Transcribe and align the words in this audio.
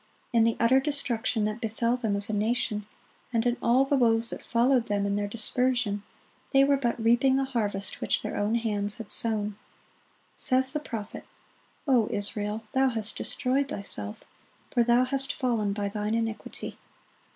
In 0.33 0.45
the 0.45 0.57
utter 0.59 0.79
destruction 0.79 1.45
that 1.45 1.61
befell 1.61 1.95
them 1.95 2.15
as 2.15 2.27
a 2.27 2.33
nation, 2.33 2.87
and 3.31 3.45
in 3.45 3.55
all 3.61 3.85
the 3.85 3.95
woes 3.95 4.31
that 4.31 4.41
followed 4.43 4.87
them 4.87 5.05
in 5.05 5.15
their 5.15 5.27
dispersion, 5.27 6.01
they 6.53 6.63
were 6.63 6.75
but 6.75 6.99
reaping 6.99 7.35
the 7.35 7.43
harvest 7.45 8.01
which 8.01 8.23
their 8.23 8.35
own 8.35 8.55
hands 8.55 8.95
had 8.97 9.11
sown. 9.11 9.57
Says 10.35 10.73
the 10.73 10.79
prophet, 10.79 11.25
"O 11.87 12.07
Israel, 12.09 12.63
thou 12.71 12.89
hast 12.89 13.15
destroyed 13.15 13.67
thyself;" 13.67 14.23
"for 14.71 14.81
thou 14.83 15.03
hast 15.03 15.35
fallen 15.35 15.71
by 15.71 15.87
thine 15.87 16.15
iniquity." 16.15 16.79